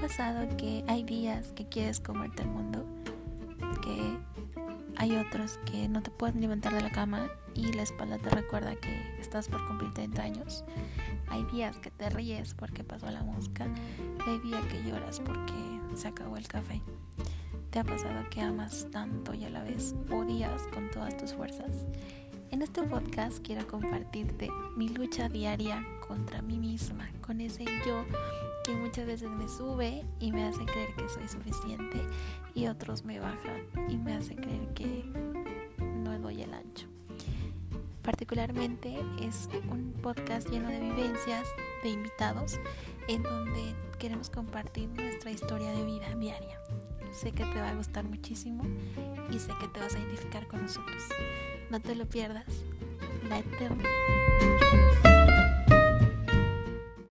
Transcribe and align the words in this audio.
pasado 0.00 0.48
que 0.56 0.82
hay 0.88 1.02
días 1.02 1.52
que 1.52 1.68
quieres 1.68 2.00
comerte 2.00 2.42
el 2.42 2.48
mundo? 2.48 2.86
Que 3.82 4.16
hay 4.96 5.14
otros 5.16 5.58
que 5.66 5.88
no 5.88 6.02
te 6.02 6.10
pueden 6.10 6.40
levantar 6.40 6.72
de 6.72 6.80
la 6.80 6.90
cama 6.90 7.28
y 7.54 7.72
la 7.74 7.82
espalda 7.82 8.16
te 8.16 8.30
recuerda 8.30 8.74
que 8.76 9.20
estás 9.20 9.48
por 9.48 9.66
cumplir 9.66 9.92
30 9.92 10.22
años. 10.22 10.64
Hay 11.28 11.44
días 11.52 11.76
que 11.78 11.90
te 11.90 12.08
ríes 12.08 12.54
porque 12.54 12.82
pasó 12.82 13.10
la 13.10 13.22
mosca. 13.22 13.66
hay 14.26 14.38
días 14.38 14.64
que 14.66 14.82
lloras 14.84 15.20
porque 15.20 15.52
se 15.94 16.08
acabó 16.08 16.38
el 16.38 16.48
café. 16.48 16.80
¿Te 17.70 17.80
ha 17.80 17.84
pasado 17.84 18.28
que 18.30 18.40
amas 18.40 18.86
tanto 18.90 19.34
y 19.34 19.44
a 19.44 19.50
la 19.50 19.62
vez 19.62 19.94
odias 20.10 20.62
con 20.72 20.90
todas 20.90 21.14
tus 21.18 21.34
fuerzas? 21.34 21.84
En 22.50 22.62
este 22.62 22.82
podcast 22.82 23.38
quiero 23.46 23.64
compartirte 23.68 24.48
mi 24.76 24.88
lucha 24.88 25.28
diaria 25.28 25.86
contra 26.06 26.42
mí 26.42 26.58
misma, 26.58 27.08
con 27.20 27.40
ese 27.40 27.64
yo 27.86 28.04
que 28.64 28.72
muchas 28.72 29.06
veces 29.06 29.30
me 29.30 29.46
sube 29.46 30.04
y 30.18 30.32
me 30.32 30.44
hace 30.44 30.64
creer 30.64 30.92
que 30.96 31.08
soy 31.08 31.28
suficiente 31.28 32.00
y 32.54 32.66
otros 32.66 33.04
me 33.04 33.20
bajan 33.20 33.62
y 33.88 33.96
me 33.96 34.14
hace 34.14 34.34
creer 34.34 34.66
que 34.74 35.04
no 35.78 36.18
doy 36.18 36.42
el 36.42 36.52
ancho. 36.52 36.86
Particularmente 38.02 38.98
es 39.20 39.48
un 39.70 39.92
podcast 40.02 40.48
lleno 40.48 40.68
de 40.70 40.80
vivencias, 40.80 41.46
de 41.84 41.90
invitados, 41.90 42.58
en 43.06 43.22
donde 43.22 43.74
queremos 43.98 44.28
compartir 44.28 44.88
nuestra 44.88 45.30
historia 45.30 45.70
de 45.70 45.84
vida 45.84 46.14
diaria. 46.16 46.59
Sé 47.20 47.32
que 47.32 47.44
te 47.44 47.60
va 47.60 47.68
a 47.68 47.74
gustar 47.74 48.04
muchísimo 48.04 48.64
y 49.30 49.38
sé 49.38 49.52
que 49.60 49.68
te 49.68 49.80
vas 49.80 49.94
a 49.94 49.98
identificar 49.98 50.46
con 50.46 50.62
nosotros. 50.62 51.02
No 51.68 51.78
te 51.78 51.94
lo 51.94 52.08
pierdas. 52.08 52.46
La 53.28 53.40
eterna. 53.40 53.84